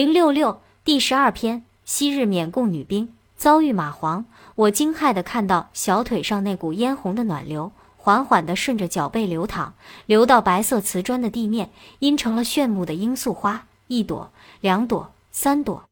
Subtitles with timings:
[0.00, 4.24] 零六六第十二篇：昔日缅共女兵遭遇蚂蟥。
[4.54, 9.74] 我惊骇地看到小腿上那股嫣红的暖流，缓缓地顺着脚背流淌，
[10.06, 11.68] 流到白色瓷砖的地面，
[11.98, 14.32] 阴成了炫目的罂粟花，一朵、
[14.62, 15.84] 两朵、三朵。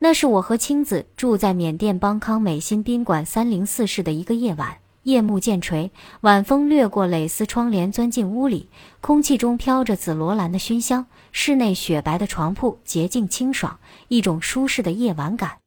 [0.00, 4.76] 那是我和青子住在缅甸邦康美心宾馆三零四室的一个夜晚。
[5.06, 5.92] 夜幕渐垂，
[6.22, 8.68] 晚风掠过蕾丝窗帘，钻进屋里，
[9.00, 11.06] 空气中飘着紫罗兰的熏香。
[11.30, 13.78] 室内雪白的床铺洁净清爽，
[14.08, 15.58] 一种舒适的夜晚感。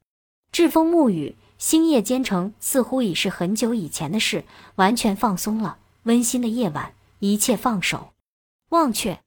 [0.52, 4.44] 栉风沐雨，星夜兼程，似乎已是很久以前的事，
[4.76, 5.78] 完全放松了。
[6.04, 8.10] 温馨的夜晚，一切放手，
[8.72, 9.22] 忘却。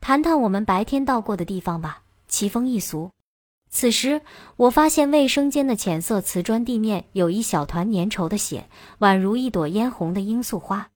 [0.00, 3.10] 谈谈我们白天到过的地方吧，奇风异俗。
[3.70, 4.20] 此时，
[4.56, 10.90] 我发现卫生间的浅色瓷砖地面有一小团粘稠的血，宛如一朵嫣红的罂粟花。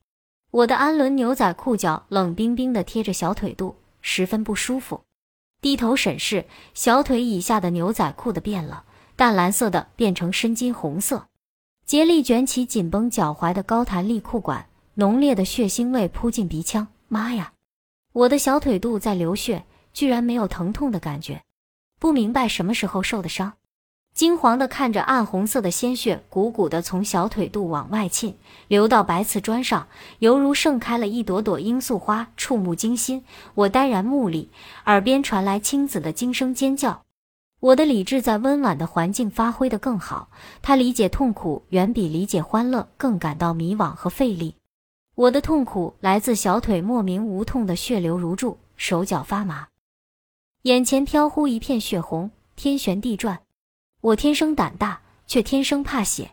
[0.51, 5.01] 我的安伦牛仔裤脚冷冰冰地贴着小腿肚，十分不舒服。
[5.61, 8.85] 低头审视小腿以下的牛仔裤的变了，
[9.17, 11.29] 淡蓝色的变成深金红色。
[11.87, 16.89] 竭力卷起紧绷脚踝的高弹力裤管，浓烈的血腥味扑进鼻腔。
[17.09, 17.53] 妈呀！
[18.13, 21.43] 我的小腿肚在流血，居然没有疼痛的感觉。
[21.99, 23.55] 不明白什么时候受的伤，
[24.15, 28.35] 惊惶地看着暗红色的鲜血鼓鼓地从小腿肚往外沁，
[28.69, 33.25] 流到白瓷砖上，犹如盛开了一朵朵罂粟花，触目惊心。
[33.55, 34.51] 我呆然目立，
[34.87, 37.03] 耳边传来青子的惊声尖叫。
[37.61, 40.29] 我的理智在温婉的环境发挥得更好，
[40.61, 44.57] 他理解痛苦远比理解欢乐更感到迷惘和费力。
[45.15, 49.69] 我的痛苦来自小腿莫名无痛的血流如注，手脚发麻。
[50.65, 53.43] 眼前飘忽一片血红，天旋地转。
[54.01, 56.31] 我天生胆大，却天生怕血。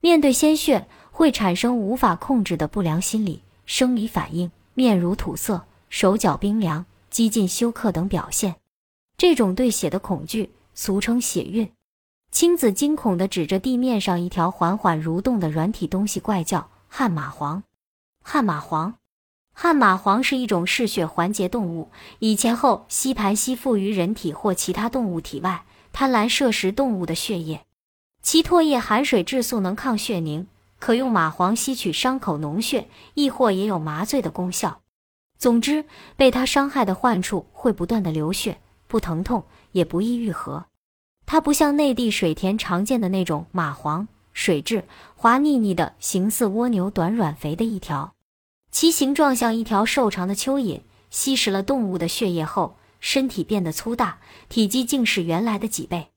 [0.00, 8.56] 面对鲜血，会产生无法控制的不良心理、生理反应，面如土色，手脚冰凉，几近休克等表现。
[9.18, 11.70] 这种对血的恐惧，俗称血晕。
[12.30, 17.60] 青子惊恐地指着地面上一条缓缓蠕动的软体东西，怪叫：“旱蚂蟥！
[18.22, 18.94] 旱蚂蟥！”
[19.58, 27.62] 旱蚂蟥是一种嗜血环节动物，以前后吸盘吸附于人体或其他动物体外，贪婪摄食动物的血液。
[28.20, 30.46] 其唾液含水质素，能抗血凝，
[30.78, 34.82] 可用蚂蟥吸取伤口脓血，亦或也有麻醉的功效。
[35.38, 35.86] 总之，
[36.18, 39.42] 被它伤害的患处会不断的流血，不疼痛，
[39.72, 40.66] 也不易愈合。
[41.24, 44.84] 它不像内地水田常见的那种蚂蟥，水质
[45.14, 48.12] 滑腻腻的，形似蜗牛，短软肥的一条。
[48.78, 54.18] 其形状像一条瘦长的蚯蚓，吸食了动物的血液后，身体变得粗大，
[54.50, 56.08] 体积竟是原来的几倍。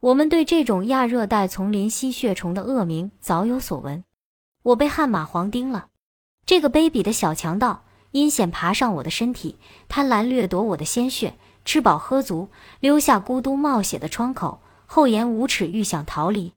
[0.00, 4.02] 我们对这种亚热带丛林吸血虫的恶名早有所闻。
[4.64, 5.86] 我被悍蚂蟥叮了，
[6.44, 9.54] 这个卑鄙的小强盗阴险爬上我的身体，
[9.88, 11.34] 贪婪掠夺我的鲜血，
[11.64, 12.48] 吃饱喝足，
[12.80, 16.54] 溜下咕嘟冒血的窗口，厚颜无耻，欲想逃离。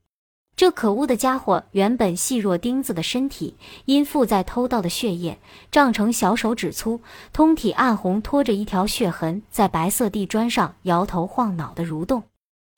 [0.56, 3.56] 这可恶的家伙原本细若钉子的身体，
[3.86, 5.38] 因附在偷盗的血液，
[5.72, 7.00] 胀成小手指粗，
[7.32, 12.22] 通体暗红，拖着一条血痕，在白色地砖上摇头晃脑的蠕动。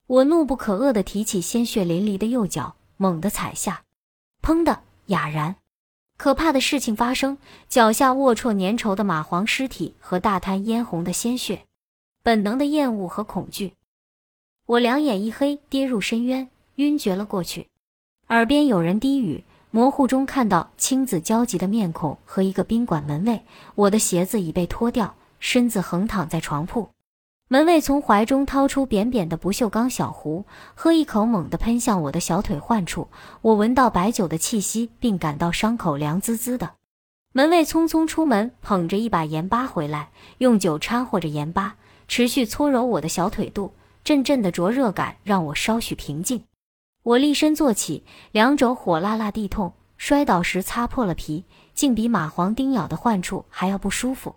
[0.06, 3.82] 我怒不可遏地提起鲜血淋漓的右脚，猛地踩下，
[4.40, 5.56] 砰的哑然。
[6.16, 7.36] 可怕的事情发生，
[7.68, 11.64] 脚下龌龊粘稠的蚂蟥尸体和大滩嫣红的鲜血，
[12.22, 13.74] 本能的厌恶和恐惧，
[14.64, 16.48] 我两眼一黑，跌入深渊。
[16.76, 17.68] 晕厥了过去，
[18.28, 23.40] 耳边有人低语，模糊中看到青子焦急的面孔和一个宾馆门卫。
[23.74, 26.90] 我的鞋子已被脱掉，身子横躺在床铺。
[27.48, 30.44] 门卫从怀中掏出扁扁的不锈钢小壶，
[30.74, 33.08] 喝一口，猛地喷向我的小腿患处。
[33.40, 36.72] 我闻到白酒的气息，并感到伤口凉滋滋的。
[37.32, 41.76] 门卫匆匆出门，捧着一把盐巴回来，用酒掺和着盐巴，
[42.06, 43.72] 持续搓揉我的小腿肚。
[44.04, 46.44] 阵阵的灼热感让我稍许平静。
[47.06, 48.02] 我立身坐起，
[48.32, 54.34] 两肘火辣辣地痛，摔倒时擦破了皮，竟比蚂蟥叮咬的患处还要不舒服。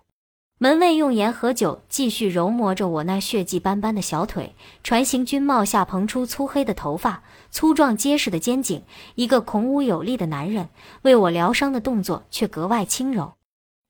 [0.58, 4.54] 门卫用盐和酒继续揉磨着我那血迹斑斑的小腿，
[4.84, 8.84] 船形军帽下蓬出粗黑的头发，粗壮结实的肩颈，
[9.16, 10.68] 一个孔武有力的男人，
[11.02, 13.32] 为我疗伤的动作却格外轻柔。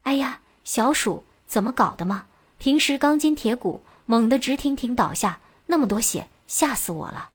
[0.05, 2.25] 哎呀，小鼠怎么搞的嘛？
[2.57, 7.29] 平时钢筋铁骨，猛地直挺挺倒下，那么多血，吓死我了。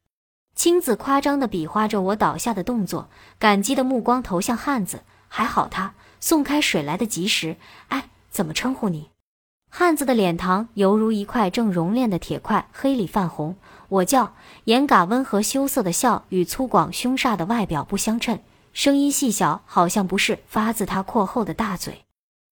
[0.55, 5.01] 青子夸张地比划着我倒下的动作，感激的目光投向汉子。
[5.27, 7.57] 还好他送开水来得及时。
[7.89, 9.09] 哎，怎么称呼你？
[9.69, 13.57] 汉子的脸庞犹如一块正熔炼的铁块，黑里泛红。
[13.89, 18.39] 我叫严嘎，温和羞涩的笑与粗犷凶煞的外表不相称，
[18.71, 22.05] 声音细小，好像不是发自他阔厚的大嘴。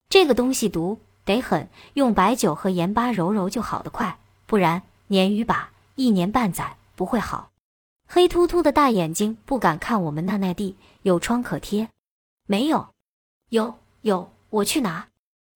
[0.09, 7.49] 这个东西毒得很，用白酒和盐巴揉揉就好得快，不然鲶鱼把一年半载不会好。
[8.15, 11.89] 黑秃秃的大眼睛不敢看我们那奈地，有创可贴？
[12.45, 12.89] 没有。
[13.49, 15.07] 有有，我去拿。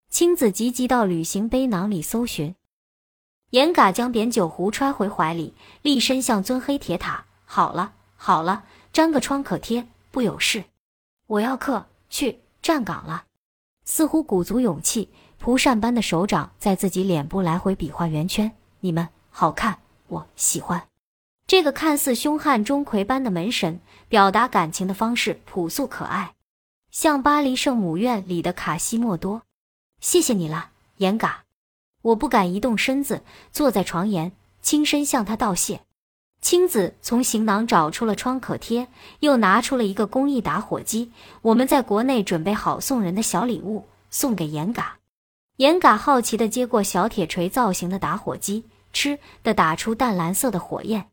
[0.09, 2.55] 青子急急到旅行背囊里搜寻。
[3.51, 7.25] 严嘎将扁酒壶揣回怀里，立身向尊黑铁塔。
[7.45, 10.63] 好了好了，粘个创可贴不有事。
[11.27, 13.25] 我要克去站岗了。
[13.85, 18.51] 似乎鼓足勇气，蒲扇般的手掌在自己脸部来回比划圆圈。
[18.79, 19.77] 你们好看，
[20.07, 20.81] 我喜欢。
[21.47, 23.79] 这个看似凶悍钟馗般的门神，
[24.09, 26.33] 表达感情的方式朴素可爱，
[26.91, 29.43] 像巴黎圣母院里的卡西莫多。
[30.01, 31.45] 谢谢你了，严嘎。
[32.01, 33.23] 我不敢移动身子，
[33.53, 35.79] 坐在床沿，轻身向他道谢。
[36.41, 38.89] 青子从行囊找出了创可贴，
[39.21, 41.13] 又拿出了一个工艺打火机。
[41.41, 44.97] 我们在国内准备好送人的小礼物，送给严嘎。
[45.55, 51.07] 严嘎好奇地接过小铁锤造型的打火机，嗤地打出淡蓝色的火焰。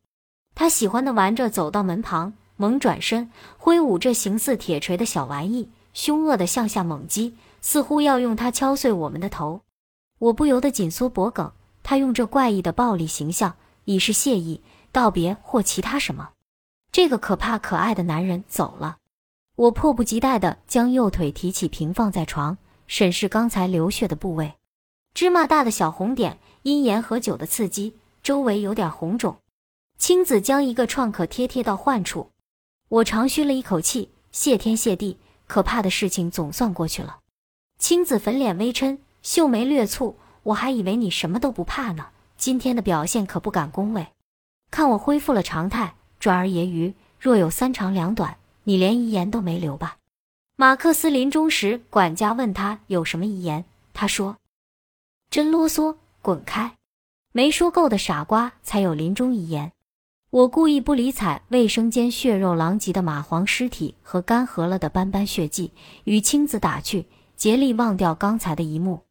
[0.55, 9.61] 他喜欢的玩着走到门旁，猛转身，挥舞这形似铁锤的小玩意，凶恶的向下猛击，似乎要用它敲碎我们的头。
[10.17, 11.51] 我不由得紧缩脖颈。
[11.83, 14.63] 他用这怪异的暴力形象，以示谢意。
[14.91, 16.29] 道别或其他什么，
[16.91, 18.97] 这个可怕可爱的男人走了。
[19.55, 22.57] 我迫不及待地将右腿提起，平放在床，
[22.87, 24.53] 审视刚才流血的部位，
[25.13, 29.37] 芝麻大的小红点，因盐和酒的刺激，周围有点红肿。
[29.97, 32.29] 青子将一个创可贴贴到患处，
[32.89, 37.19] 我长吁了一口气，谢天谢地，可怕的事情总算过去了。
[37.79, 44.07] 青子粉脸微嗔，秀眉略蹙，我还以为你什么都不怕呢，今天的表现可不敢恭维。
[44.69, 49.97] 看我恢复了常态，转而揶揄：“若有三长两短，你连遗言都没留吧？”
[50.57, 54.37] 马克思临终时，管家问他有什么遗言，他说
[55.31, 56.75] ：“真啰嗦，滚开！
[57.31, 59.71] 没说够的傻瓜才有临终遗言。”
[60.35, 65.71] 我故意不理睬卫生间血肉狼藉的蚂蟥尸体和干涸了的斑斑血迹，
[66.03, 67.05] 与青子打趣，
[67.37, 69.03] 竭力忘掉刚才的一幕。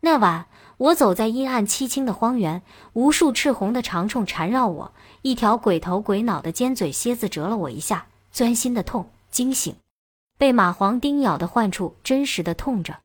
[0.00, 0.46] 那晚，
[0.78, 2.60] 我走在阴暗凄清的荒原，
[2.94, 4.92] 无数赤红的长虫缠绕我，
[5.22, 9.08] 一条鬼头鬼脑的尖嘴蝎子蛰了我一下，钻心的痛。
[9.30, 9.76] 惊醒，
[10.36, 12.98] 被蚂蟥叮咬的患处真实的痛着。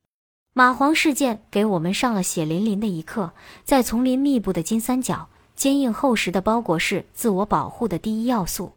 [0.55, 3.33] 蚂蟥事件给我们上了血淋淋的一课，
[3.63, 5.29] 在丛林密布的金三角，
[5.59, 8.71] 坚硬厚实的包裹是自我保护的第一要素。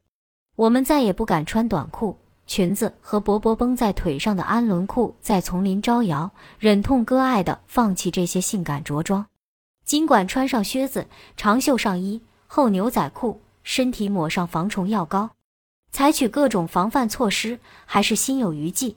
[0.57, 2.19] 我们再也不敢穿短裤。
[2.45, 9.25] 裙子和薄薄绷在腿上的安伦裤在丛林招摇，忍痛割爱的放弃这些性感着装，
[9.85, 11.07] 尽管穿上靴子、
[11.37, 15.31] 长袖上衣、厚牛仔裤，身体抹上防虫药膏，
[15.93, 18.97] 采取各种防范措施，还是心有余悸。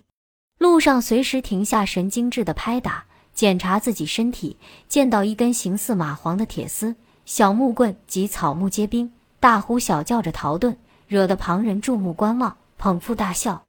[0.58, 3.06] 路上随时停下，神经质的拍打
[3.36, 4.58] 检查自己身体，
[4.88, 10.76] 见到一根形似蚂蟥的铁丝、小木棍及草木皆兵，大呼小叫着逃遁，
[11.08, 12.56] 惹得旁人注目观望。
[12.78, 13.64] 捧腹大笑，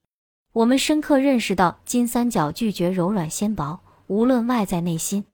[0.53, 5.25] 我们深刻认识到金三角拒绝柔软纤薄，无论外在内心。